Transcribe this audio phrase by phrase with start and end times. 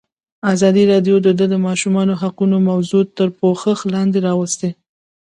[0.53, 4.69] ازادي راډیو د د ماشومانو حقونه موضوع تر پوښښ لاندې راوستې.